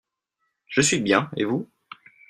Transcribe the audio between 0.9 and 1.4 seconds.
bien,